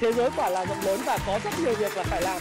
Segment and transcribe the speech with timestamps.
[0.00, 2.40] thế giới quả là rộng lớn và có rất nhiều việc là phải làm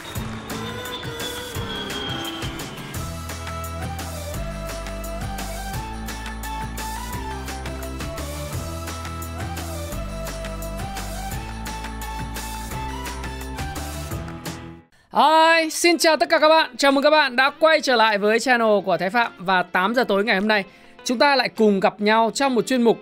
[15.11, 16.77] Hi, xin chào tất cả các bạn.
[16.77, 19.95] Chào mừng các bạn đã quay trở lại với channel của Thái Phạm và 8
[19.95, 20.63] giờ tối ngày hôm nay.
[21.03, 22.97] Chúng ta lại cùng gặp nhau trong một chuyên mục.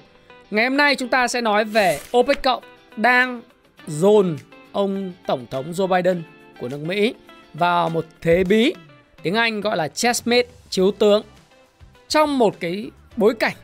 [0.51, 2.63] Ngày hôm nay chúng ta sẽ nói về OPEC cộng
[2.95, 3.41] đang
[3.87, 4.37] dồn
[4.71, 6.23] ông tổng thống Joe Biden
[6.59, 7.13] của nước Mỹ
[7.53, 8.73] vào một thế bí.
[9.23, 11.23] Tiếng Anh gọi là chessmate, chiếu tướng.
[12.07, 13.55] Trong một cái bối cảnh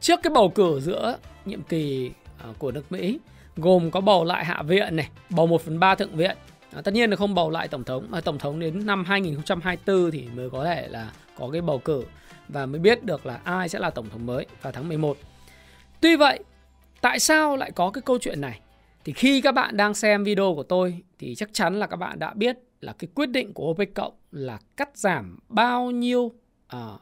[0.00, 3.18] trước cái bầu cử giữa nhiệm kỳ à, của nước Mỹ
[3.56, 6.36] gồm có bầu lại hạ viện này, bầu 1 phần 3 thượng viện
[6.74, 10.10] À, tất nhiên là không bầu lại tổng thống mà tổng thống đến năm 2024
[10.10, 12.04] thì mới có thể là có cái bầu cử
[12.48, 15.16] và mới biết được là ai sẽ là tổng thống mới vào tháng 11.
[16.00, 16.38] Tuy vậy,
[17.00, 18.60] tại sao lại có cái câu chuyện này?
[19.04, 22.18] Thì khi các bạn đang xem video của tôi thì chắc chắn là các bạn
[22.18, 26.32] đã biết là cái quyết định của OPEC cộng là cắt giảm bao nhiêu
[26.76, 27.00] uh,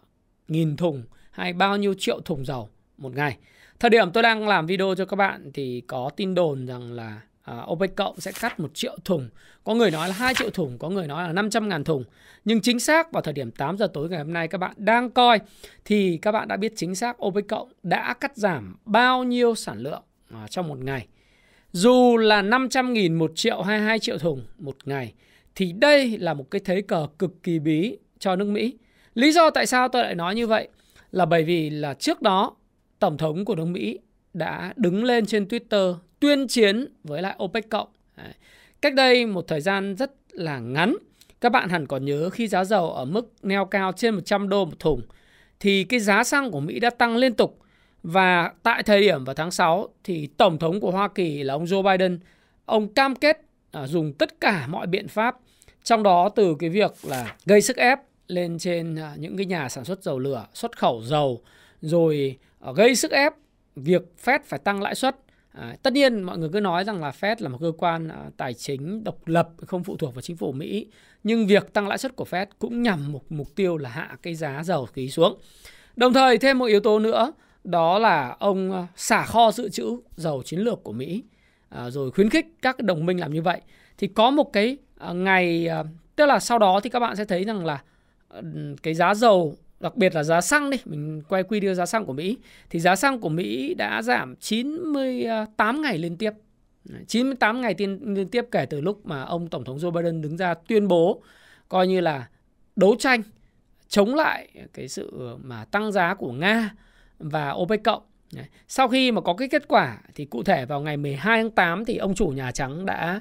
[0.49, 3.37] nghìn thùng hay bao nhiêu triệu thùng dầu một ngày.
[3.81, 7.21] Thời điểm tôi đang làm video cho các bạn thì có tin đồn rằng là
[7.51, 9.29] uh, OPEC cộng sẽ cắt một triệu thùng.
[9.65, 12.05] Có người nói là 2 triệu thùng, có người nói là 500 ngàn thùng.
[12.45, 15.11] Nhưng chính xác vào thời điểm 8 giờ tối ngày hôm nay các bạn đang
[15.11, 15.41] coi
[15.85, 19.79] thì các bạn đã biết chính xác OPEC cộng đã cắt giảm bao nhiêu sản
[19.79, 20.03] lượng
[20.35, 21.07] uh, trong một ngày.
[21.73, 25.13] Dù là 500 nghìn 1 triệu hay 2 triệu thùng một ngày
[25.55, 28.75] thì đây là một cái thế cờ cực kỳ bí cho nước Mỹ.
[29.15, 30.69] Lý do tại sao tôi lại nói như vậy
[31.11, 32.57] là bởi vì là trước đó
[32.99, 33.99] Tổng thống của nước Mỹ
[34.35, 37.89] đã đứng lên trên Twitter tuyên chiến với lại OPEC cộng.
[38.81, 40.97] Cách đây một thời gian rất là ngắn,
[41.41, 44.65] các bạn hẳn còn nhớ khi giá dầu ở mức neo cao trên 100 đô
[44.65, 45.03] một thùng
[45.61, 47.62] thì cái giá xăng của Mỹ đã tăng liên tục
[48.03, 51.65] và tại thời điểm vào tháng 6 thì tổng thống của Hoa Kỳ là ông
[51.65, 52.21] Joe Biden
[52.65, 53.41] ông cam kết
[53.73, 55.37] à, dùng tất cả mọi biện pháp
[55.83, 59.69] trong đó từ cái việc là gây sức ép lên trên à, những cái nhà
[59.69, 61.43] sản xuất dầu lửa, xuất khẩu dầu
[61.81, 63.33] rồi à, gây sức ép
[63.77, 65.17] việc Fed phải tăng lãi suất
[65.53, 68.31] À, tất nhiên mọi người cứ nói rằng là Fed là một cơ quan à,
[68.37, 70.87] tài chính độc lập không phụ thuộc vào chính phủ Mỹ
[71.25, 74.35] nhưng việc tăng lãi suất của Fed cũng nhằm một mục tiêu là hạ cái
[74.35, 75.39] giá dầu khí xuống.
[75.97, 77.33] Đồng thời thêm một yếu tố nữa
[77.65, 81.23] đó là ông ờ, xả kho dự trữ dầu chiến lược của Mỹ
[81.69, 83.61] à, rồi khuyến khích các đồng minh làm như vậy.
[83.99, 85.85] Thì có một cái à, ngày à,
[86.17, 87.83] tức là sau đó thì các bạn sẽ thấy rằng là
[88.83, 92.07] cái giá dầu đặc biệt là giá xăng đi, mình quay quy đưa giá xăng
[92.07, 92.39] của Mỹ
[92.71, 96.31] thì giá xăng của Mỹ đã giảm 98 ngày liên tiếp.
[97.07, 100.37] 98 ngày tiên, liên tiếp kể từ lúc mà ông Tổng thống Joe Biden đứng
[100.37, 101.23] ra tuyên bố
[101.69, 102.29] coi như là
[102.77, 103.23] đấu tranh
[103.89, 106.71] chống lại cái sự mà tăng giá của Nga
[107.23, 108.03] và OPEC cộng.
[108.69, 111.85] Sau khi mà có cái kết quả thì cụ thể vào ngày 12 tháng 8
[111.85, 113.21] thì ông chủ Nhà Trắng đã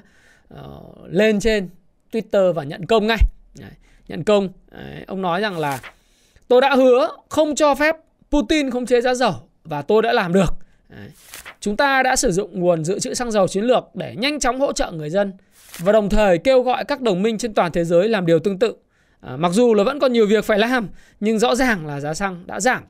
[0.54, 0.60] uh,
[1.06, 1.68] lên trên
[2.12, 3.18] Twitter và nhận công ngay.
[3.58, 3.70] Đấy,
[4.08, 4.48] nhận công.
[4.70, 5.80] Đấy, ông nói rằng là
[6.52, 7.96] Tôi đã hứa không cho phép
[8.30, 10.54] Putin khống chế giá dầu và tôi đã làm được.
[10.88, 11.08] Đấy.
[11.60, 14.60] Chúng ta đã sử dụng nguồn dự trữ xăng dầu chiến lược để nhanh chóng
[14.60, 15.32] hỗ trợ người dân
[15.78, 18.58] và đồng thời kêu gọi các đồng minh trên toàn thế giới làm điều tương
[18.58, 18.74] tự.
[19.20, 20.88] À, mặc dù là vẫn còn nhiều việc phải làm
[21.20, 22.82] nhưng rõ ràng là giá xăng đã giảm.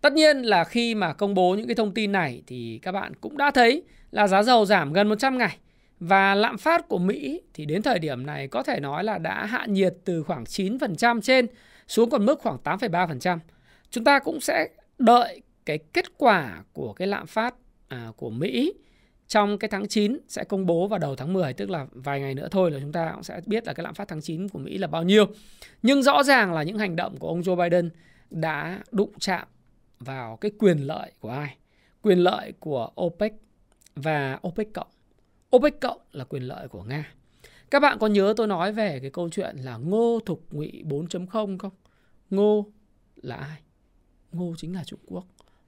[0.00, 3.12] Tất nhiên là khi mà công bố những cái thông tin này thì các bạn
[3.20, 5.56] cũng đã thấy là giá dầu giảm gần 100 ngày
[6.00, 9.46] và lạm phát của Mỹ thì đến thời điểm này có thể nói là đã
[9.46, 11.46] hạ nhiệt từ khoảng 9% trên
[11.86, 13.38] xuống còn mức khoảng 8,3%.
[13.90, 14.68] Chúng ta cũng sẽ
[14.98, 17.54] đợi cái kết quả của cái lạm phát
[17.88, 18.72] à, của Mỹ
[19.28, 22.34] trong cái tháng 9 sẽ công bố vào đầu tháng 10 tức là vài ngày
[22.34, 24.58] nữa thôi là chúng ta cũng sẽ biết là cái lạm phát tháng 9 của
[24.58, 25.26] Mỹ là bao nhiêu.
[25.82, 27.90] Nhưng rõ ràng là những hành động của ông Joe Biden
[28.30, 29.46] đã đụng chạm
[30.00, 31.56] vào cái quyền lợi của ai?
[32.02, 33.32] Quyền lợi của OPEC
[33.94, 34.88] và OPEC cộng.
[35.56, 37.14] OPEC cộng là quyền lợi của Nga.
[37.70, 41.58] Các bạn có nhớ tôi nói về cái câu chuyện là ngô thục ngụy 4.0
[41.58, 41.72] không?
[42.30, 42.72] Ngô
[43.16, 43.60] là ai?
[44.32, 45.26] Ngô chính là Trung Quốc.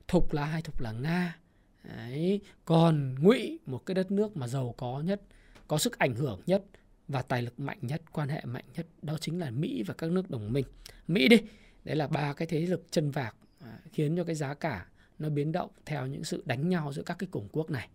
[0.09, 0.62] Thục là ai?
[0.62, 1.38] Thục là Nga.
[1.84, 2.41] Đấy.
[2.65, 5.22] Còn ngụy một cái đất nước mà giàu có nhất,
[5.69, 6.65] có sức ảnh hưởng nhất
[7.09, 10.10] và tài lực mạnh nhất, quan hệ mạnh nhất đó chính là Mỹ và các
[10.10, 10.65] nước đồng minh.
[11.09, 11.36] Mỹ đi,
[11.84, 14.86] đấy là ba cái thế lực chân vạc à, khiến cho cái giá cả
[15.18, 17.88] nó biến động theo những sự đánh nhau giữa các cái cường quốc này.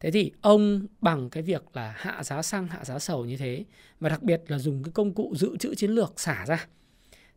[0.00, 3.64] Thế thì ông bằng cái việc là hạ giá xăng, hạ giá dầu như thế
[4.00, 6.66] và đặc biệt là dùng cái công cụ dự trữ chiến lược xả ra.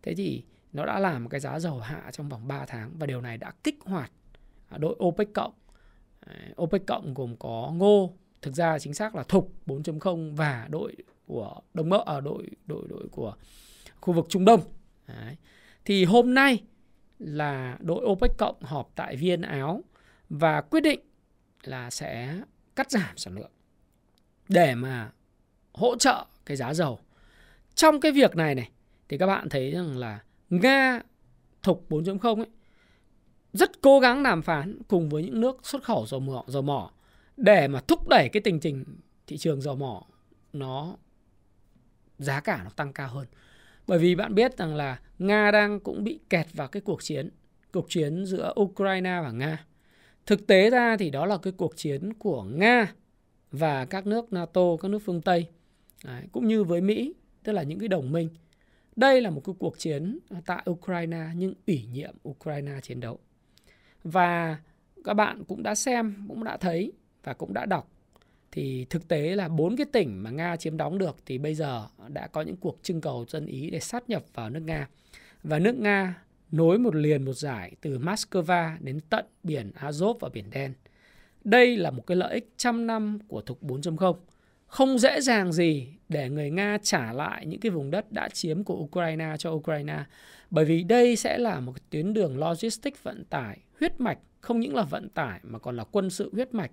[0.01, 0.43] Thế thì
[0.73, 3.51] nó đã làm cái giá dầu hạ trong vòng 3 tháng và điều này đã
[3.63, 4.11] kích hoạt
[4.69, 5.53] à, đội OPEC cộng.
[6.61, 10.95] OPEC cộng gồm có Ngô, thực ra chính xác là Thục 4.0 và đội
[11.25, 13.35] của Đông Mỡ ở à, đội đội đội của
[14.01, 14.61] khu vực Trung Đông.
[15.07, 15.35] Đấy.
[15.85, 16.63] Thì hôm nay
[17.19, 19.83] là đội OPEC cộng họp tại Viên Áo
[20.29, 20.99] và quyết định
[21.63, 22.41] là sẽ
[22.75, 23.51] cắt giảm sản lượng.
[24.49, 25.11] để mà
[25.73, 26.99] hỗ trợ cái giá dầu.
[27.75, 28.69] Trong cái việc này này
[29.09, 30.19] thì các bạn thấy rằng là
[30.49, 31.01] Nga
[31.63, 32.47] thục 4.0 ấy
[33.53, 36.91] rất cố gắng đàm phán cùng với những nước xuất khẩu dầu mỏ, dầu mỏ
[37.37, 38.85] để mà thúc đẩy cái tình trình
[39.27, 40.03] thị trường dầu mỏ
[40.53, 40.95] nó
[42.17, 43.27] giá cả nó tăng cao hơn.
[43.87, 47.29] Bởi vì bạn biết rằng là Nga đang cũng bị kẹt vào cái cuộc chiến,
[47.71, 49.65] cuộc chiến giữa Ukraine và Nga.
[50.25, 52.93] Thực tế ra thì đó là cái cuộc chiến của Nga
[53.51, 55.47] và các nước NATO, các nước phương Tây
[56.03, 57.13] Đấy, cũng như với Mỹ,
[57.43, 58.29] tức là những cái đồng minh.
[58.95, 63.19] Đây là một cái cuộc chiến tại Ukraine nhưng ủy nhiệm Ukraine chiến đấu.
[64.03, 64.57] Và
[65.03, 66.91] các bạn cũng đã xem, cũng đã thấy
[67.23, 67.89] và cũng đã đọc
[68.57, 71.87] thì thực tế là bốn cái tỉnh mà Nga chiếm đóng được thì bây giờ
[72.07, 74.87] đã có những cuộc trưng cầu dân ý để sát nhập vào nước Nga.
[75.43, 76.21] Và nước Nga
[76.51, 80.73] nối một liền một giải từ Moscow đến tận biển Azov và biển Đen.
[81.43, 84.15] Đây là một cái lợi ích trăm năm của Thục 4.0.
[84.67, 88.63] Không dễ dàng gì để người Nga trả lại những cái vùng đất đã chiếm
[88.63, 90.03] của Ukraine cho Ukraine.
[90.49, 94.75] Bởi vì đây sẽ là một tuyến đường logistics vận tải huyết mạch, không những
[94.75, 96.71] là vận tải mà còn là quân sự huyết mạch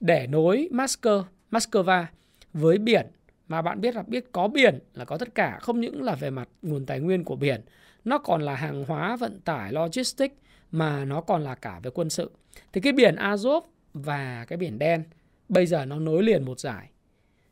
[0.00, 2.04] để nối Moscow, Moscow
[2.52, 3.06] với biển.
[3.48, 6.30] Mà bạn biết là biết có biển là có tất cả không những là về
[6.30, 7.60] mặt nguồn tài nguyên của biển
[8.04, 10.34] nó còn là hàng hóa vận tải logistics
[10.72, 12.30] mà nó còn là cả về quân sự.
[12.72, 13.60] Thì cái biển Azov
[13.94, 15.02] và cái biển đen
[15.48, 16.90] bây giờ nó nối liền một giải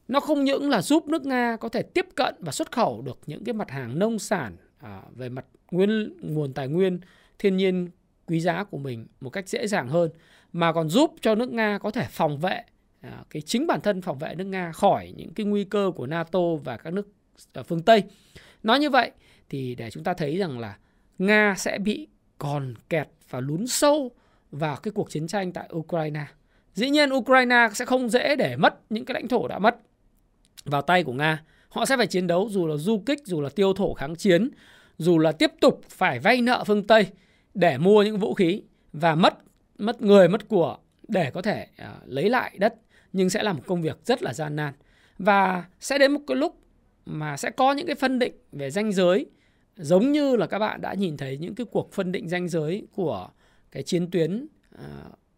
[0.08, 3.18] nó không những là giúp nước Nga có thể tiếp cận và xuất khẩu được
[3.26, 7.00] những cái mặt hàng nông sản à, về mặt nguyên nguồn tài nguyên
[7.38, 7.88] thiên nhiên
[8.26, 10.10] quý giá của mình một cách dễ dàng hơn
[10.52, 12.62] mà còn giúp cho nước Nga có thể phòng vệ
[13.00, 16.06] à, cái chính bản thân phòng vệ nước Nga khỏi những cái nguy cơ của
[16.06, 17.08] NATO và các nước
[17.52, 18.02] ở phương Tây.
[18.62, 19.10] Nói như vậy
[19.48, 20.78] thì để chúng ta thấy rằng là
[21.18, 22.08] Nga sẽ bị
[22.38, 24.10] còn kẹt và lún sâu
[24.50, 26.26] vào cái cuộc chiến tranh tại Ukraine.
[26.74, 29.76] Dĩ nhiên Ukraine sẽ không dễ để mất những cái lãnh thổ đã mất
[30.64, 31.42] vào tay của Nga.
[31.68, 34.50] Họ sẽ phải chiến đấu dù là du kích, dù là tiêu thổ kháng chiến,
[34.98, 37.06] dù là tiếp tục phải vay nợ phương Tây
[37.54, 38.62] để mua những vũ khí
[38.92, 39.34] và mất
[39.78, 40.78] mất người mất của
[41.08, 42.74] để có thể uh, lấy lại đất
[43.12, 44.74] nhưng sẽ là một công việc rất là gian nan.
[45.18, 46.60] Và sẽ đến một cái lúc
[47.06, 49.26] mà sẽ có những cái phân định về danh giới
[49.76, 52.86] giống như là các bạn đã nhìn thấy những cái cuộc phân định danh giới
[52.94, 53.28] của
[53.70, 54.80] cái chiến tuyến uh,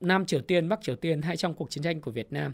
[0.00, 2.52] Nam Triều Tiên, Bắc Triều Tiên hay trong cuộc chiến tranh của Việt Nam.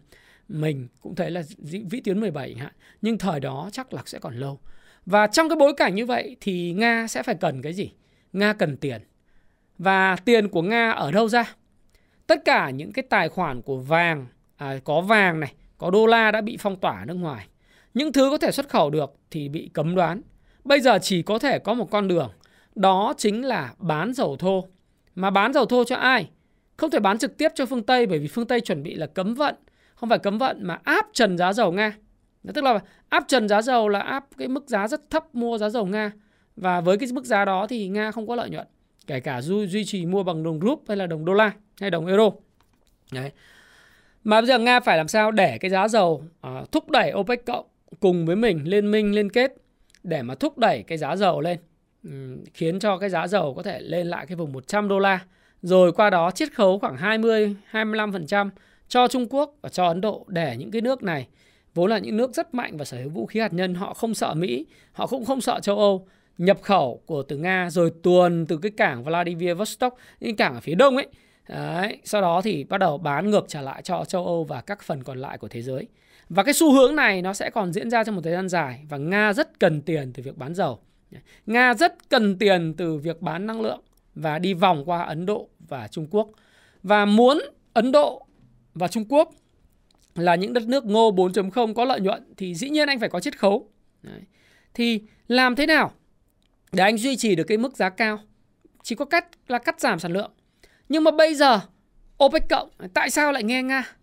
[0.49, 2.73] Mình cũng thấy là vĩ tuyến 17 hạn
[3.03, 4.61] nhưng thời đó chắc là sẽ còn lâu.
[5.07, 7.93] Và trong cái bối cảnh như vậy thì Nga sẽ phải cần cái gì?
[8.33, 9.03] Nga cần tiền.
[9.79, 11.55] Và tiền của Nga ở đâu ra?
[12.27, 14.27] Tất cả những cái tài khoản của vàng
[14.57, 17.47] à, có vàng này có đô la đã bị phong tỏa ở nước ngoài.
[17.95, 20.23] Những thứ có thể xuất khẩu được thì bị cấm đoán.
[20.65, 22.31] Bây giờ chỉ có thể có một con đường
[22.75, 24.65] đó chính là bán dầu thô.
[25.15, 26.31] Mà bán dầu thô cho ai?
[26.77, 29.07] Không thể bán trực tiếp cho phương tây bởi vì phương tây chuẩn bị là
[29.07, 29.55] cấm vận.
[29.95, 31.97] Không phải cấm vận mà áp trần giá dầu nga.
[32.55, 32.79] Tức là
[33.09, 36.13] áp trần giá dầu là áp cái mức giá rất thấp mua giá dầu nga.
[36.57, 38.67] Và với cái mức giá đó thì nga không có lợi nhuận
[39.07, 41.91] kể cả duy, duy trì mua bằng đồng rúp hay là đồng đô la hay
[41.91, 42.31] đồng euro.
[43.13, 43.31] Đấy.
[44.25, 47.47] Mà bây giờ nga phải làm sao để cái giá dầu uh, thúc đẩy opec
[47.47, 47.67] cộng
[48.01, 49.55] cùng với mình liên minh liên kết
[50.03, 51.59] để mà thúc đẩy cái giá dầu lên?
[52.05, 55.21] Um, khiến cho cái giá dầu có thể lên lại cái vùng 100 đô la.
[55.63, 58.51] Rồi qua đó chiết khấu khoảng 20 25%
[58.89, 61.29] cho Trung Quốc và cho Ấn Độ để những cái nước này
[61.75, 64.15] vốn là những nước rất mạnh và sở hữu vũ khí hạt nhân họ không
[64.15, 66.07] sợ Mỹ họ cũng không sợ châu Âu
[66.39, 70.75] nhập khẩu của từ Nga rồi tuồn từ cái cảng Vladivostok những cảng ở phía
[70.75, 71.07] đông ấy
[71.49, 74.83] Đấy, sau đó thì bắt đầu bán ngược trả lại cho châu Âu và các
[74.83, 75.87] phần còn lại của thế giới.
[76.29, 78.85] Và cái xu hướng này nó sẽ còn diễn ra trong một thời gian dài
[78.89, 80.79] và Nga rất cần tiền từ việc bán dầu.
[81.47, 83.81] Nga rất cần tiền từ việc bán năng lượng
[84.15, 86.29] và đi vòng qua Ấn Độ và Trung Quốc.
[86.83, 87.39] Và muốn
[87.73, 88.27] Ấn Độ
[88.75, 89.31] và Trung Quốc
[90.15, 93.21] là những đất nước ngô 4.0 có lợi nhuận thì dĩ nhiên anh phải có
[93.21, 93.69] chiết khấu.
[94.03, 94.21] Đấy.
[94.75, 95.93] Thì làm thế nào
[96.73, 98.19] để anh duy trì được cái mức giá cao
[98.83, 100.31] chỉ có cách là cắt giảm sản lượng
[100.89, 101.61] nhưng mà bây giờ,
[102.25, 103.97] OPEC cộng, tại sao lại nghe Nga?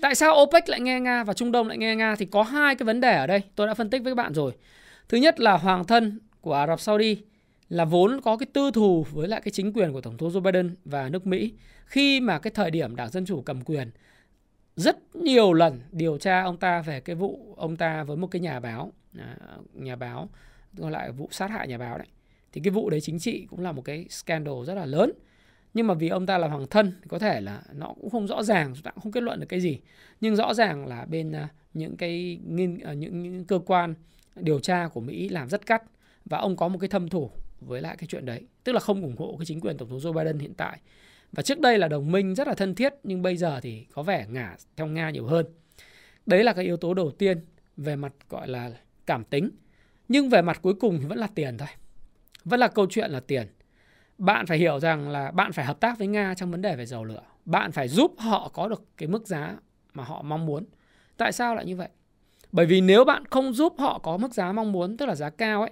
[0.00, 2.74] Tại sao OPEC lại nghe Nga và Trung Đông lại nghe Nga thì có hai
[2.74, 3.40] cái vấn đề ở đây.
[3.54, 4.52] Tôi đã phân tích với các bạn rồi.
[5.08, 7.16] Thứ nhất là hoàng thân của Ả Rập Saudi
[7.68, 10.40] là vốn có cái tư thù với lại cái chính quyền của Tổng thống Joe
[10.40, 11.52] Biden và nước Mỹ
[11.86, 13.90] khi mà cái thời điểm Đảng Dân Chủ cầm quyền.
[14.76, 18.40] Rất nhiều lần điều tra ông ta về cái vụ ông ta với một cái
[18.40, 19.36] nhà báo à,
[19.74, 20.28] nhà báo,
[20.76, 22.06] gọi lại vụ sát hại nhà báo đấy.
[22.52, 25.12] Thì cái vụ đấy chính trị cũng là một cái scandal rất là lớn
[25.78, 28.42] nhưng mà vì ông ta là hoàng thân có thể là nó cũng không rõ
[28.42, 29.78] ràng chúng ta cũng không kết luận được cái gì
[30.20, 33.94] nhưng rõ ràng là bên à, những cái nghiên à, những, những cơ quan
[34.36, 35.82] điều tra của Mỹ làm rất cắt
[36.24, 37.30] và ông có một cái thâm thủ
[37.60, 39.98] với lại cái chuyện đấy tức là không ủng hộ cái chính quyền tổng thống
[39.98, 40.78] Joe Biden hiện tại
[41.32, 44.02] và trước đây là đồng minh rất là thân thiết nhưng bây giờ thì có
[44.02, 45.46] vẻ ngả theo Nga nhiều hơn
[46.28, 47.40] Đấy là cái yếu tố đầu tiên
[47.76, 48.70] về mặt gọi là
[49.06, 49.50] cảm tính.
[50.08, 51.68] Nhưng về mặt cuối cùng thì vẫn là tiền thôi.
[52.44, 53.46] Vẫn là câu chuyện là tiền.
[54.18, 56.86] Bạn phải hiểu rằng là bạn phải hợp tác với Nga trong vấn đề về
[56.86, 57.22] dầu lửa.
[57.44, 59.56] Bạn phải giúp họ có được cái mức giá
[59.94, 60.64] mà họ mong muốn.
[61.16, 61.88] Tại sao lại như vậy?
[62.52, 65.30] Bởi vì nếu bạn không giúp họ có mức giá mong muốn, tức là giá
[65.30, 65.70] cao ấy,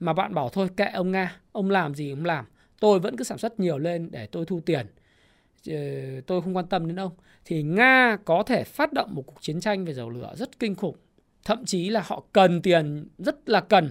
[0.00, 2.44] mà bạn bảo thôi kệ ông Nga, ông làm gì ông làm,
[2.80, 4.86] tôi vẫn cứ sản xuất nhiều lên để tôi thu tiền,
[5.68, 5.76] ờ,
[6.26, 7.12] tôi không quan tâm đến ông,
[7.44, 10.74] thì Nga có thể phát động một cuộc chiến tranh về dầu lửa rất kinh
[10.74, 10.96] khủng.
[11.44, 13.90] Thậm chí là họ cần tiền rất là cần.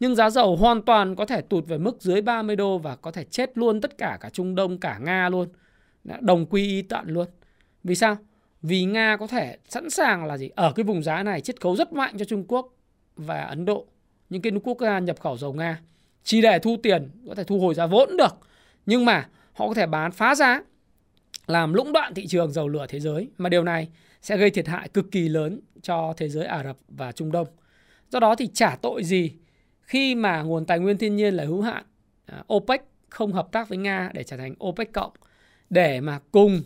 [0.00, 3.10] Nhưng giá dầu hoàn toàn có thể tụt về mức dưới 30 đô và có
[3.10, 5.48] thể chết luôn tất cả cả Trung Đông, cả Nga luôn.
[6.20, 7.28] Đồng quy y tận luôn.
[7.84, 8.16] Vì sao?
[8.62, 10.50] Vì Nga có thể sẵn sàng là gì?
[10.54, 12.74] Ở cái vùng giá này chiết khấu rất mạnh cho Trung Quốc
[13.16, 13.86] và Ấn Độ.
[14.30, 15.80] Những cái quốc gia nhập khẩu dầu Nga.
[16.24, 18.36] Chỉ để thu tiền, có thể thu hồi giá vốn được.
[18.86, 20.62] Nhưng mà họ có thể bán phá giá
[21.46, 23.88] làm lũng đoạn thị trường dầu lửa thế giới mà điều này
[24.22, 27.48] sẽ gây thiệt hại cực kỳ lớn cho thế giới Ả Rập và Trung Đông.
[28.10, 29.32] Do đó thì trả tội gì
[29.86, 31.84] khi mà nguồn tài nguyên thiên nhiên là hữu hạn,
[32.26, 35.12] à, OPEC không hợp tác với Nga để trở thành OPEC cộng
[35.70, 36.62] để mà cùng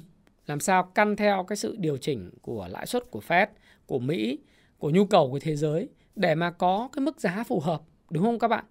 [0.46, 3.46] làm sao căn theo cái sự điều chỉnh của lãi suất của Fed,
[3.86, 4.38] của Mỹ,
[4.78, 8.24] của nhu cầu của thế giới để mà có cái mức giá phù hợp, đúng
[8.24, 8.64] không các bạn?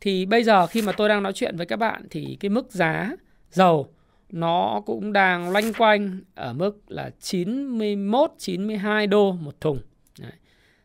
[0.00, 2.72] Thì bây giờ khi mà tôi đang nói chuyện với các bạn thì cái mức
[2.72, 3.10] giá
[3.50, 3.88] dầu
[4.30, 9.78] nó cũng đang loanh quanh ở mức là 91 92 đô một thùng.
[10.20, 10.32] Đấy.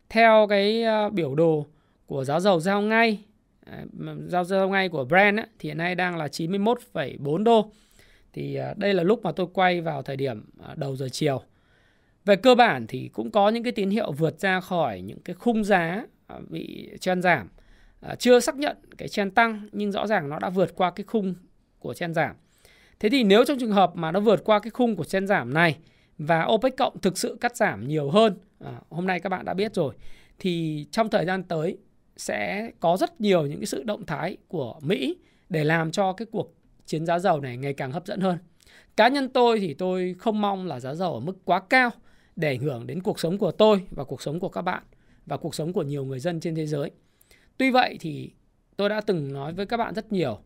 [0.08, 1.66] Theo cái ờ, biểu đồ
[2.12, 3.24] của giá dầu giao ngay
[4.26, 7.72] giao giao ngay của Brent ấy, thì hiện nay đang là 91,4 đô.
[8.32, 11.42] Thì à, đây là lúc mà tôi quay vào thời điểm à, đầu giờ chiều.
[12.24, 15.34] Về cơ bản thì cũng có những cái tín hiệu vượt ra khỏi những cái
[15.34, 17.48] khung giá à, bị chen giảm.
[18.18, 21.34] Chưa xác nhận cái chen tăng nhưng rõ ràng nó đã vượt qua cái khung
[21.78, 22.36] của chen giảm.
[23.00, 25.54] Thế thì nếu trong trường hợp mà nó vượt qua cái khung của chen giảm
[25.54, 25.78] này
[26.18, 28.38] và OPEC cộng thực sự cắt giảm nhiều hơn,
[28.90, 29.94] hôm nay các bạn đã biết rồi,
[30.38, 31.78] thì trong thời gian tới
[32.16, 35.16] sẽ có rất nhiều những cái sự động thái của Mỹ
[35.48, 36.54] để làm cho cái cuộc
[36.86, 38.38] chiến giá dầu này ngày càng hấp dẫn hơn.
[38.96, 41.90] Cá nhân tôi thì tôi không mong là giá dầu ở mức quá cao
[42.36, 44.82] để ảnh hưởng đến cuộc sống của tôi và cuộc sống của các bạn
[45.26, 46.90] và cuộc sống của nhiều người dân trên thế giới.
[47.58, 48.30] Tuy vậy thì
[48.76, 50.38] tôi đã từng nói với các bạn rất nhiều,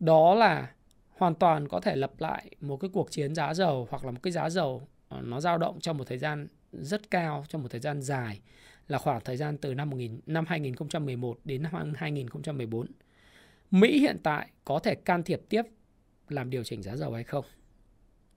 [0.00, 0.70] đó là
[1.16, 4.18] hoàn toàn có thể lập lại một cái cuộc chiến giá dầu hoặc là một
[4.22, 7.68] cái giá dầu ờ, nó dao động trong một thời gian rất cao, trong một
[7.70, 8.40] thời gian dài
[8.88, 12.86] là khoảng thời gian từ năm 1000 năm 2011 đến năm 2014.
[13.70, 15.62] Mỹ hiện tại có thể can thiệp tiếp
[16.28, 17.44] làm điều chỉnh giá dầu hay không?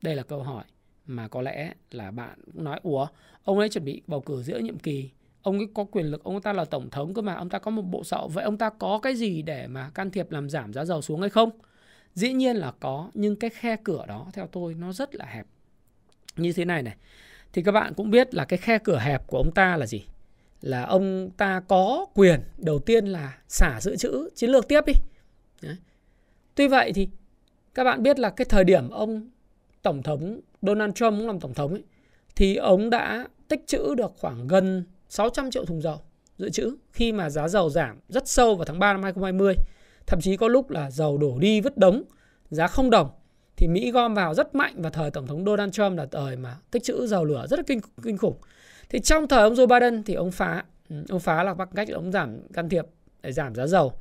[0.02, 0.64] Đây là câu hỏi
[1.06, 3.08] mà có lẽ là bạn cũng nói ủa
[3.44, 5.10] ông ấy chuẩn bị bầu cử giữa nhiệm kỳ
[5.42, 7.72] ông ấy có quyền lực ông ta là tổng thống cơ mà ông ta có
[7.72, 10.74] một bộ sậu vậy ông ta có cái gì để mà can thiệp làm giảm
[10.74, 11.50] giá dầu xuống hay không
[12.16, 15.46] Dĩ nhiên là có, nhưng cái khe cửa đó theo tôi nó rất là hẹp.
[16.36, 16.96] Như thế này này.
[17.54, 20.06] Thì các bạn cũng biết là cái khe cửa hẹp của ông ta là gì?
[20.66, 24.94] Là ông ta có quyền đầu tiên là xả dự trữ chiến lược tiếp đi.
[25.62, 25.76] Đấy.
[26.56, 27.08] Tuy vậy thì
[27.74, 29.30] các bạn biết là cái thời điểm ông
[29.82, 31.84] tổng thống Donald Trump cũng làm tổng thống ấy
[32.36, 36.02] thì ông đã tích trữ được khoảng gần 600 triệu thùng dầu
[36.38, 39.56] dự trữ khi mà giá dầu giảm rất sâu vào tháng 3 năm 2020
[40.08, 42.04] Thậm chí có lúc là dầu đổ đi vứt đống,
[42.50, 43.10] giá không đồng.
[43.58, 46.58] Thì Mỹ gom vào rất mạnh vào thời Tổng thống Donald Trump là thời mà
[46.72, 48.36] tích trữ dầu lửa rất là kinh, kinh khủng.
[48.90, 50.64] Thì trong thời ông Joe Biden thì ông phá.
[50.90, 52.86] Ừ, ông phá là bằng cách ông giảm can thiệp
[53.22, 53.94] để giảm giá dầu.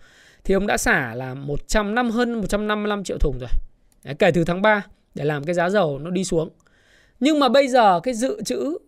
[0.45, 3.51] Thì ông đã xả là 105 hơn 155 triệu thùng rồi.
[4.05, 6.51] Đấy, kể từ tháng 3 để làm cái giá dầu nó đi xuống.
[7.21, 8.79] Nhưng mà bây giờ cái dự trữ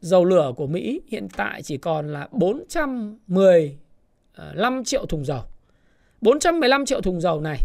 [0.00, 5.42] dầu lửa của Mỹ hiện tại chỉ còn là 415 triệu thùng dầu.
[6.20, 7.58] 415 triệu thùng dầu này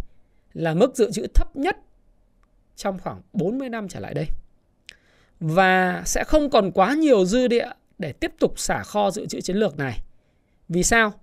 [0.54, 1.78] là mức dự trữ thấp nhất
[2.76, 4.26] trong khoảng 40 năm trở lại đây.
[5.40, 7.70] Và sẽ không còn quá nhiều dư địa
[8.02, 10.00] để tiếp tục xả kho dự trữ chiến lược này.
[10.70, 11.14] Vì sao?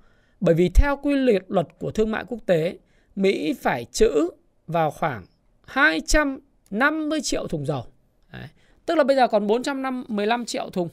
[0.41, 1.15] Bởi vì theo quy
[1.49, 2.79] luật của thương mại quốc tế,
[3.17, 4.31] Mỹ phải trữ
[4.67, 5.25] vào khoảng
[5.67, 7.85] 250 triệu thùng dầu.
[8.33, 8.49] Đấy.
[8.87, 10.89] Tức là bây giờ còn 415 triệu thùng.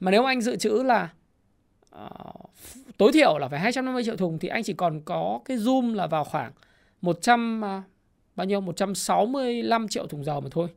[0.00, 1.08] Mà nếu anh dự trữ là
[2.04, 2.50] uh,
[2.98, 6.06] tối thiểu là phải 250 triệu thùng thì anh chỉ còn có cái zoom là
[6.06, 6.52] vào khoảng
[7.02, 7.82] 100 uh, ờ,
[8.36, 10.68] bao nhiêu 165 triệu thùng dầu mà thôi.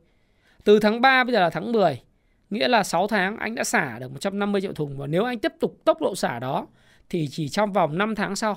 [0.64, 2.02] Từ tháng 3 bây giờ là tháng 10,
[2.50, 5.52] nghĩa là 6 tháng anh đã xả được 150 triệu thùng và nếu anh tiếp
[5.60, 6.66] tục tốc độ xả đó
[7.08, 8.56] thì chỉ trong vòng 5 tháng sau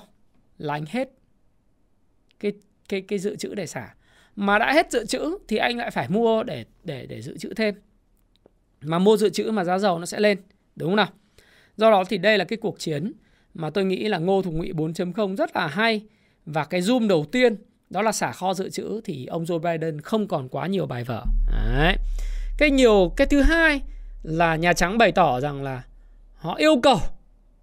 [0.58, 1.08] là anh hết
[2.40, 2.52] cái
[2.88, 3.94] cái cái dự trữ để xả.
[4.36, 7.54] Mà đã hết dự trữ thì anh lại phải mua để để để dự trữ
[7.54, 7.74] thêm.
[8.80, 10.38] Mà mua dự trữ mà giá dầu nó sẽ lên,
[10.76, 11.08] đúng không nào?
[11.76, 13.12] Do đó thì đây là cái cuộc chiến
[13.54, 16.02] mà tôi nghĩ là Ngô Thủ Ngụy 4.0 rất là hay
[16.46, 17.56] và cái zoom đầu tiên
[17.90, 21.04] đó là xả kho dự trữ thì ông Joe Biden không còn quá nhiều bài
[21.04, 21.24] vở.
[21.52, 21.96] Đấy.
[22.60, 23.82] Cái nhiều cái thứ hai
[24.22, 25.82] là Nhà Trắng bày tỏ rằng là
[26.34, 26.98] họ yêu cầu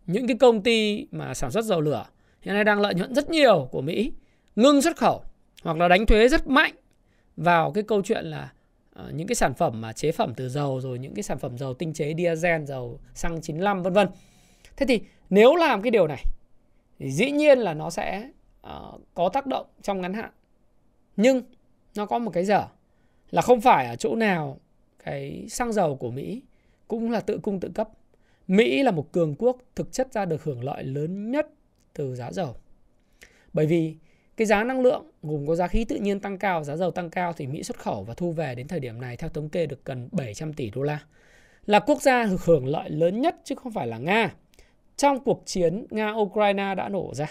[0.07, 2.05] những cái công ty mà sản xuất dầu lửa
[2.41, 4.11] hiện nay đang lợi nhuận rất nhiều của Mỹ
[4.55, 5.23] ngưng xuất khẩu
[5.63, 6.75] hoặc là đánh thuế rất mạnh
[7.35, 8.51] vào cái câu chuyện là
[8.99, 11.57] uh, những cái sản phẩm mà chế phẩm từ dầu rồi những cái sản phẩm
[11.57, 14.07] dầu tinh chế diesel, dầu xăng 95 vân vân.
[14.77, 16.23] Thế thì nếu làm cái điều này
[16.99, 18.29] thì dĩ nhiên là nó sẽ
[18.67, 20.31] uh, có tác động trong ngắn hạn.
[21.17, 21.41] Nhưng
[21.95, 22.67] nó có một cái dở
[23.31, 24.59] là không phải ở chỗ nào
[25.07, 26.41] cái xăng dầu của Mỹ
[26.87, 27.89] cũng là tự cung tự cấp.
[28.47, 31.47] Mỹ là một cường quốc thực chất ra được hưởng lợi lớn nhất
[31.93, 32.55] từ giá dầu.
[33.53, 33.95] Bởi vì
[34.37, 37.09] cái giá năng lượng gồm có giá khí tự nhiên tăng cao, giá dầu tăng
[37.09, 39.65] cao thì Mỹ xuất khẩu và thu về đến thời điểm này theo thống kê
[39.65, 40.99] được gần 700 tỷ đô la.
[41.65, 44.33] Là quốc gia được hưởng lợi lớn nhất chứ không phải là Nga.
[44.97, 47.27] Trong cuộc chiến Nga-Ukraine đã nổ ra.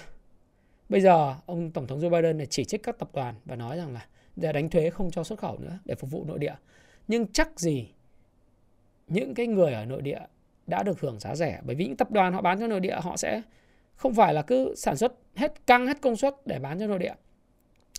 [0.88, 3.76] Bây giờ ông Tổng thống Joe Biden này chỉ trích các tập đoàn và nói
[3.76, 4.06] rằng là
[4.37, 6.54] để đánh thuế không cho xuất khẩu nữa để phục vụ nội địa.
[7.08, 7.88] Nhưng chắc gì
[9.06, 10.20] những cái người ở nội địa
[10.66, 11.60] đã được hưởng giá rẻ?
[11.64, 13.42] Bởi vì những tập đoàn họ bán cho nội địa họ sẽ
[13.96, 16.98] không phải là cứ sản xuất hết căng hết công suất để bán cho nội
[16.98, 17.14] địa.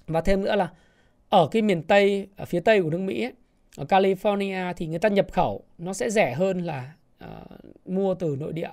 [0.07, 0.71] Và thêm nữa là
[1.29, 3.33] ở cái miền tây ở phía tây của nước mỹ ấy,
[3.77, 7.29] ở california thì người ta nhập khẩu nó sẽ rẻ hơn là uh,
[7.85, 8.71] mua từ nội địa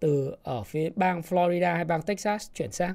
[0.00, 2.94] từ ở phía bang florida hay bang texas chuyển sang.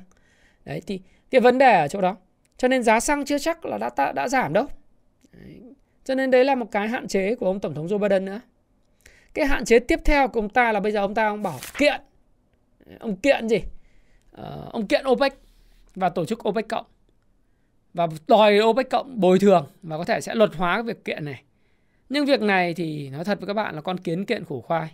[0.65, 2.17] Đấy thì cái vấn đề ở chỗ đó.
[2.57, 4.65] Cho nên giá xăng chưa chắc là đã đã, đã giảm đâu.
[5.31, 5.72] Đấy
[6.03, 8.41] cho nên đấy là một cái hạn chế của ông tổng thống joe biden nữa
[9.33, 11.59] cái hạn chế tiếp theo của ông ta là bây giờ ông ta ông bảo
[11.77, 12.01] kiện
[12.99, 13.57] ông kiện gì
[14.41, 15.33] uh, ông kiện OPEC
[15.95, 16.85] và tổ chức OPEC cộng
[17.93, 21.25] và đòi OPEC cộng bồi thường và có thể sẽ luật hóa cái việc kiện
[21.25, 21.43] này.
[22.09, 24.91] Nhưng việc này thì nói thật với các bạn là con kiến kiện khổ khoai.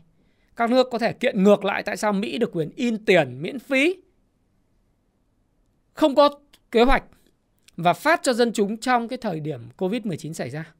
[0.55, 3.59] Các nước có thể kiện ngược lại tại sao Mỹ được quyền in tiền miễn
[3.59, 3.95] phí
[5.93, 6.29] không có
[6.71, 7.03] kế hoạch
[7.77, 10.73] và phát cho dân chúng trong cái thời điểm Covid-19 xảy ra.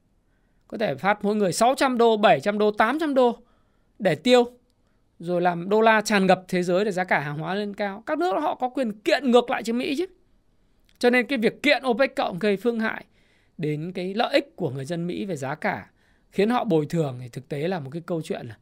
[0.69, 3.37] Có thể phát mỗi người 600 đô, 700 đô, 800 đô
[3.99, 4.45] để tiêu
[5.19, 8.03] rồi làm đô la tràn ngập thế giới để giá cả hàng hóa lên cao.
[8.05, 10.05] Các nước họ có quyền kiện ngược lại cho Mỹ chứ.
[10.99, 13.05] Cho nên cái việc kiện OPEC cộng gây phương hại
[13.57, 15.89] đến cái lợi ích của người dân Mỹ về giá cả
[16.31, 18.57] khiến họ bồi thường thì thực tế là một cái câu chuyện là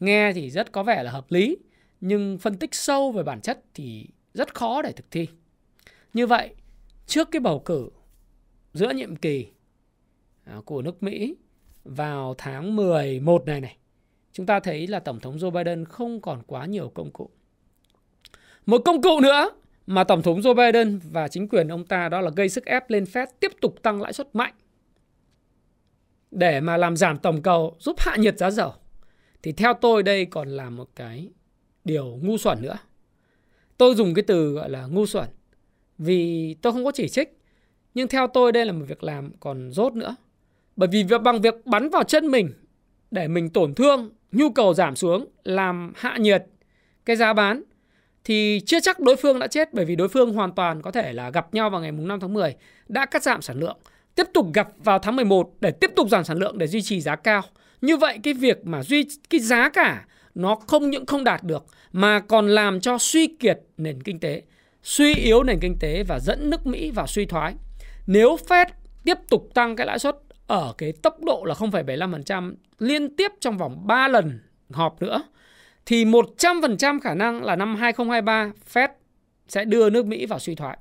[0.00, 1.56] nghe thì rất có vẻ là hợp lý
[2.00, 5.28] nhưng phân tích sâu về bản chất thì rất khó để thực thi.
[6.14, 6.54] Như vậy,
[7.06, 7.90] trước cái bầu cử
[8.74, 9.46] giữa nhiệm kỳ
[10.44, 11.36] à, của nước Mỹ
[11.84, 13.76] vào tháng 11 này này,
[14.32, 17.30] chúng ta thấy là Tổng thống Joe Biden không còn quá nhiều công cụ.
[18.66, 19.50] Một công cụ nữa
[19.86, 22.90] mà Tổng thống Joe Biden và chính quyền ông ta đó là gây sức ép
[22.90, 24.54] lên Fed tiếp tục tăng lãi suất mạnh
[26.32, 28.72] để mà làm giảm tổng cầu, giúp hạ nhiệt giá dầu.
[29.42, 31.30] Thì theo tôi đây còn là một cái
[31.84, 32.78] điều ngu xuẩn nữa.
[33.78, 35.28] Tôi dùng cái từ gọi là ngu xuẩn
[35.98, 37.38] vì tôi không có chỉ trích.
[37.94, 40.16] Nhưng theo tôi đây là một việc làm còn rốt nữa.
[40.76, 42.50] Bởi vì bằng việc bắn vào chân mình
[43.10, 46.44] để mình tổn thương, nhu cầu giảm xuống làm hạ nhiệt
[47.04, 47.62] cái giá bán
[48.24, 49.74] thì chưa chắc đối phương đã chết.
[49.74, 52.34] Bởi vì đối phương hoàn toàn có thể là gặp nhau vào ngày 5 tháng
[52.34, 52.54] 10
[52.88, 53.76] đã cắt giảm sản lượng,
[54.14, 57.00] tiếp tục gặp vào tháng 11 để tiếp tục giảm sản lượng để duy trì
[57.00, 57.42] giá cao.
[57.80, 60.04] Như vậy cái việc mà duy, cái giá cả
[60.34, 64.42] nó không những không đạt được mà còn làm cho suy kiệt nền kinh tế,
[64.82, 67.54] suy yếu nền kinh tế và dẫn nước Mỹ vào suy thoái.
[68.06, 68.66] Nếu Fed
[69.04, 73.58] tiếp tục tăng cái lãi suất ở cái tốc độ là 0,75% liên tiếp trong
[73.58, 75.22] vòng 3 lần họp nữa
[75.86, 78.88] thì 100% khả năng là năm 2023 Fed
[79.48, 80.78] sẽ đưa nước Mỹ vào suy thoái.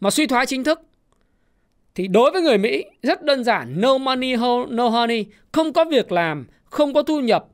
[0.00, 0.80] Mà suy thoái chính thức
[1.94, 4.36] thì đối với người Mỹ rất đơn giản, no money,
[4.68, 7.46] no honey, không có việc làm, không có thu nhập,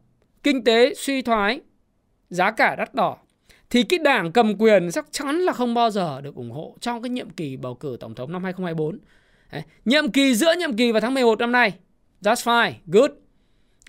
[0.43, 1.61] kinh tế suy thoái,
[2.31, 3.17] giá cả đắt đỏ
[3.71, 7.03] thì cái đảng cầm quyền chắc chắn là không bao giờ được ủng hộ trong
[7.03, 8.99] cái nhiệm kỳ bầu cử tổng thống năm 2024.
[9.53, 9.63] Đấy.
[9.85, 11.73] Nhiệm kỳ giữa nhiệm kỳ vào tháng 11 năm nay.
[12.23, 13.11] That's fine, good.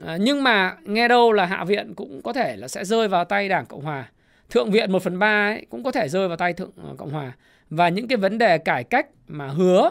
[0.06, 3.26] À, nhưng mà nghe đâu là Hạ viện cũng có thể là sẽ rơi vào
[3.26, 4.12] tay Đảng Cộng Hòa.
[4.50, 7.12] Thượng viện 1 phần 3 ấy cũng có thể rơi vào tay Thượng à, Cộng
[7.12, 7.36] Hòa.
[7.70, 9.90] Và những cái vấn đề cải cách mà hứa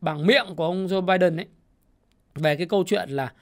[0.00, 1.46] bằng miệng của ông Joe Biden ấy
[2.34, 3.32] về cái câu chuyện là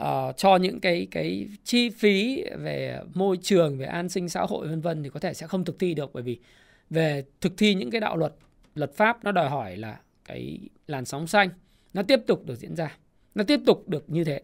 [0.00, 4.68] uh, cho những cái cái chi phí về môi trường, về an sinh xã hội
[4.68, 6.38] vân vân thì có thể sẽ không thực thi được bởi vì
[6.90, 8.32] về thực thi những cái đạo luật
[8.74, 9.96] luật pháp nó đòi hỏi là
[10.30, 11.48] cái làn sóng xanh
[11.92, 12.96] nó tiếp tục được diễn ra,
[13.34, 14.40] nó tiếp tục được như thế.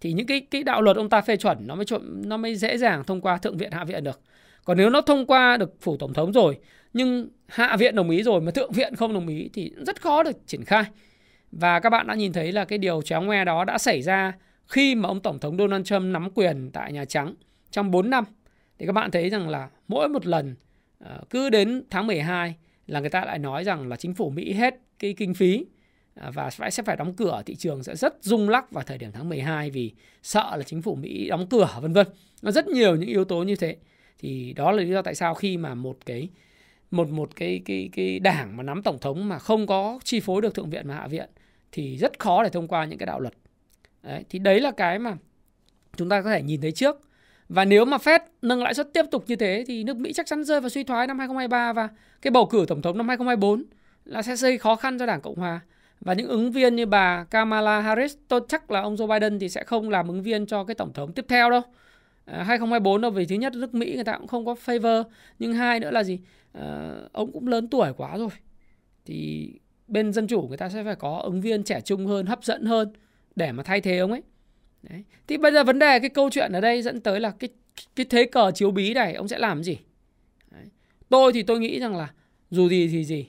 [0.00, 2.78] Thì những cái cái đạo luật ông ta phê chuẩn nó mới nó mới dễ
[2.78, 4.20] dàng thông qua thượng viện, hạ viện được.
[4.64, 6.58] Còn nếu nó thông qua được phủ tổng thống rồi,
[6.92, 10.22] nhưng hạ viện đồng ý rồi mà thượng viện không đồng ý thì rất khó
[10.22, 10.84] được triển khai.
[11.52, 14.32] Và các bạn đã nhìn thấy là cái điều chéo ngoe đó đã xảy ra
[14.66, 17.34] khi mà ông tổng thống Donald Trump nắm quyền tại Nhà Trắng
[17.70, 18.24] trong 4 năm.
[18.78, 20.54] Thì các bạn thấy rằng là mỗi một lần
[20.98, 22.54] ờ, cứ đến tháng 12
[22.86, 25.64] là người ta lại nói rằng là chính phủ Mỹ hết cái kinh phí
[26.14, 29.10] à, và sẽ phải đóng cửa thị trường sẽ rất rung lắc vào thời điểm
[29.12, 32.06] tháng 12 vì sợ là chính phủ Mỹ đóng cửa vân vân.
[32.42, 33.76] Nó rất nhiều những yếu tố như thế.
[34.18, 36.28] Thì đó là lý do tại sao khi mà một cái
[36.90, 40.42] một một cái cái cái đảng mà nắm tổng thống mà không có chi phối
[40.42, 41.30] được thượng viện và hạ viện
[41.72, 43.34] thì rất khó để thông qua những cái đạo luật.
[44.02, 45.16] Đấy, thì đấy là cái mà
[45.96, 47.00] chúng ta có thể nhìn thấy trước.
[47.48, 50.26] Và nếu mà Fed nâng lãi suất tiếp tục như thế thì nước Mỹ chắc
[50.26, 51.88] chắn rơi vào suy thoái năm 2023 và
[52.22, 53.64] cái bầu cử tổng thống năm 2024
[54.04, 55.60] là sẽ gây khó khăn cho Đảng Cộng hòa.
[56.00, 59.48] Và những ứng viên như bà Kamala Harris, tôi chắc là ông Joe Biden thì
[59.48, 61.60] sẽ không làm ứng viên cho cái tổng thống tiếp theo đâu.
[62.24, 65.04] À, 2024 đâu vì thứ nhất nước Mỹ người ta cũng không có favor,
[65.38, 66.20] nhưng hai nữa là gì?
[66.52, 68.28] À, ông cũng lớn tuổi quá rồi.
[69.04, 69.50] Thì
[69.88, 72.64] bên dân chủ người ta sẽ phải có ứng viên trẻ trung hơn, hấp dẫn
[72.64, 72.92] hơn
[73.36, 74.22] để mà thay thế ông ấy.
[74.82, 75.04] Đấy.
[75.26, 77.50] Thì bây giờ vấn đề cái câu chuyện ở đây dẫn tới là cái
[77.96, 79.78] cái thế cờ chiếu bí này ông sẽ làm gì?
[80.50, 80.64] Đấy.
[81.08, 82.12] Tôi thì tôi nghĩ rằng là
[82.50, 83.26] dù gì thì gì,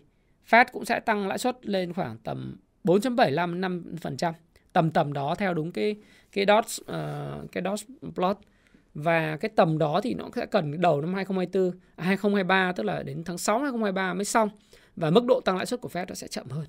[0.50, 4.34] Fed cũng sẽ tăng lãi suất lên khoảng tầm 4.75 5%,
[4.74, 5.96] tầm tầm đó theo đúng cái
[6.32, 7.80] cái dot uh, ờ, cái dot
[8.16, 8.38] plot
[8.94, 13.04] và cái tầm đó thì nó sẽ cần đầu năm 2024, à, 2023 tức là
[13.04, 14.50] đến tháng 6 2023 mới xong
[14.96, 16.66] và mức độ tăng lãi suất của Fed nó sẽ chậm hơn.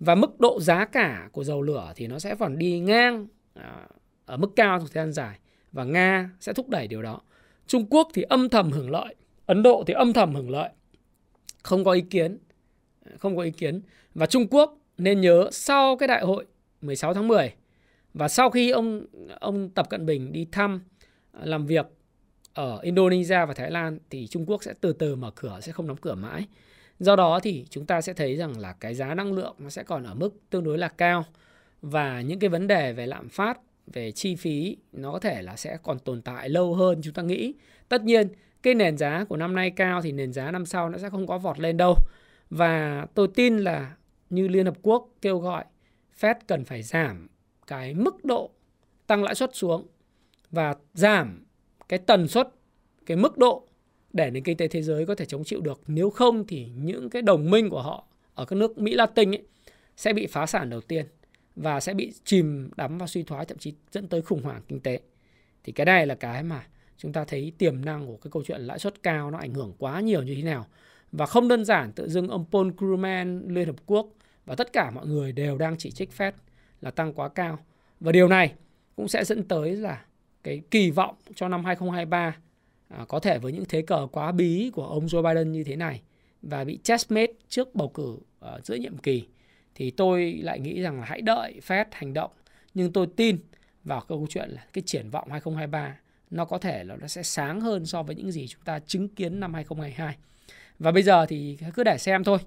[0.00, 3.88] Và mức độ giá cả của dầu lửa thì nó sẽ còn đi ngang à,
[4.26, 5.38] ở mức cao trong thời gian dài
[5.72, 7.20] và Nga sẽ thúc đẩy điều đó.
[7.66, 9.14] Trung Quốc thì âm thầm hưởng lợi,
[9.46, 10.70] Ấn Độ thì âm thầm hưởng lợi.
[11.62, 12.38] Không có ý kiến.
[13.18, 13.80] Không có ý kiến.
[14.14, 16.46] Và Trung Quốc nên nhớ sau cái đại hội
[16.82, 17.54] 16 tháng 10
[18.14, 19.06] và sau khi ông
[19.40, 20.80] ông Tập Cận Bình đi thăm
[21.32, 21.86] à, làm việc
[22.54, 25.88] ở Indonesia và Thái Lan thì Trung Quốc sẽ từ từ mở cửa sẽ không
[25.88, 26.46] đóng cửa mãi.
[26.98, 29.82] Do đó thì chúng ta sẽ thấy rằng là cái giá năng lượng nó sẽ
[29.82, 31.24] còn ở mức tương đối là cao
[31.82, 35.56] và những cái vấn đề về lạm phát, về chi phí nó có thể là
[35.56, 37.54] sẽ còn tồn tại lâu hơn chúng ta nghĩ.
[37.88, 38.28] Tất nhiên
[38.62, 41.26] cái nền giá của năm nay cao thì nền giá năm sau nó sẽ không
[41.26, 41.94] có vọt lên đâu.
[42.50, 43.96] Và tôi tin là
[44.30, 45.64] như Liên Hợp Quốc kêu gọi
[46.20, 47.28] Fed cần phải giảm
[47.66, 48.50] cái mức độ
[49.06, 49.86] tăng lãi suất xuống
[50.50, 51.44] và giảm
[51.88, 52.48] cái tần suất,
[53.06, 53.68] cái mức độ
[54.12, 55.80] để nền kinh tế thế giới có thể chống chịu được.
[55.86, 59.42] Nếu không thì những cái đồng minh của họ ở các nước Mỹ Latin ấy
[59.96, 61.06] sẽ bị phá sản đầu tiên
[61.56, 64.80] và sẽ bị chìm đắm vào suy thoái thậm chí dẫn tới khủng hoảng kinh
[64.80, 65.00] tế.
[65.64, 68.60] Thì cái này là cái mà chúng ta thấy tiềm năng của cái câu chuyện
[68.60, 70.66] lãi suất cao nó ảnh hưởng quá nhiều như thế nào.
[71.16, 74.08] Và không đơn giản tự dưng ông Paul Krugman Liên Hợp Quốc
[74.46, 76.32] và tất cả mọi người đều đang chỉ trích Fed
[76.80, 77.58] là tăng quá cao.
[78.00, 78.54] Và điều này
[78.96, 80.04] cũng sẽ dẫn tới là
[80.42, 82.36] cái kỳ vọng cho năm 2023
[82.88, 85.76] à, có thể với những thế cờ quá bí của ông Joe Biden như thế
[85.76, 86.02] này
[86.42, 89.26] và bị checkmate trước bầu cử à, giữa nhiệm kỳ
[89.74, 92.30] thì tôi lại nghĩ rằng là hãy đợi Fed hành động
[92.74, 93.38] nhưng tôi tin
[93.84, 95.96] vào câu chuyện là cái triển vọng 2023
[96.30, 99.08] nó có thể là nó sẽ sáng hơn so với những gì chúng ta chứng
[99.08, 100.16] kiến năm 2022.
[100.78, 102.38] Và bây giờ thì cứ để xem thôi.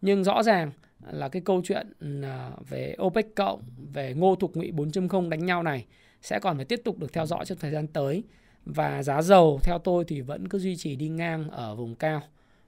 [0.00, 0.70] Nhưng rõ ràng
[1.10, 5.46] là cái câu chuyện ừ, à, về OPEC cộng, về ngô thục ngụy 4.0 đánh
[5.46, 5.86] nhau này
[6.22, 8.22] sẽ còn phải tiếp tục được theo dõi trong thời gian tới.
[8.64, 12.22] Và giá dầu theo tôi thì vẫn cứ duy trì đi ngang ở vùng cao.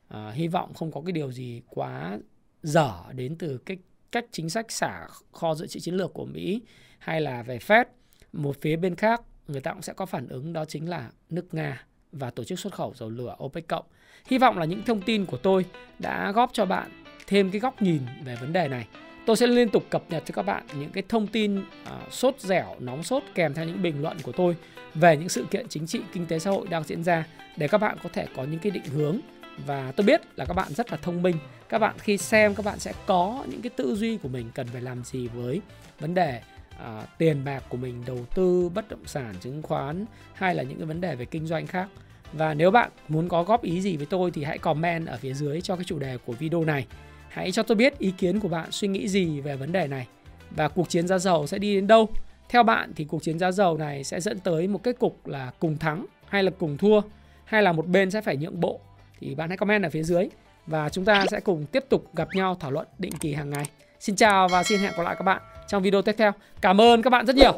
[0.08, 2.18] À, hy vọng không có cái điều gì quá
[2.62, 3.76] dở đến từ cái
[4.12, 6.62] cách chính sách xả kho dự trữ chiến lược của Mỹ
[6.98, 7.84] hay là về Fed.
[8.32, 11.54] Một phía bên khác người ta cũng sẽ có phản ứng đó chính là nước
[11.54, 13.84] Nga và tổ chức xuất khẩu dầu lửa OPEC cộng.
[14.26, 15.64] Hy vọng là những thông tin của tôi
[15.98, 16.90] đã góp cho bạn
[17.26, 18.86] thêm cái góc nhìn về vấn đề này.
[19.26, 22.40] Tôi sẽ liên tục cập nhật cho các bạn những cái thông tin uh, sốt
[22.40, 24.56] dẻo, nóng sốt kèm theo những bình luận của tôi
[24.94, 27.78] về những sự kiện chính trị, kinh tế xã hội đang diễn ra để các
[27.78, 29.18] bạn có thể có những cái định hướng
[29.66, 31.36] và tôi biết là các bạn rất là thông minh.
[31.68, 34.66] Các bạn khi xem các bạn sẽ có những cái tư duy của mình cần
[34.66, 35.60] phải làm gì với
[36.00, 36.40] vấn đề
[36.84, 40.78] à, tiền bạc của mình đầu tư bất động sản, chứng khoán hay là những
[40.78, 41.88] cái vấn đề về kinh doanh khác.
[42.32, 45.34] Và nếu bạn muốn có góp ý gì với tôi thì hãy comment ở phía
[45.34, 46.86] dưới cho cái chủ đề của video này.
[47.28, 50.06] Hãy cho tôi biết ý kiến của bạn suy nghĩ gì về vấn đề này
[50.50, 52.08] và cuộc chiến giá dầu sẽ đi đến đâu.
[52.48, 55.52] Theo bạn thì cuộc chiến giá dầu này sẽ dẫn tới một kết cục là
[55.58, 57.00] cùng thắng hay là cùng thua
[57.44, 58.80] hay là một bên sẽ phải nhượng bộ
[59.20, 60.28] thì bạn hãy comment ở phía dưới
[60.66, 63.64] và chúng ta sẽ cùng tiếp tục gặp nhau thảo luận định kỳ hàng ngày.
[64.00, 66.32] Xin chào và xin hẹn gặp lại các bạn trong video tiếp theo.
[66.60, 67.52] Cảm ơn các bạn rất nhiều.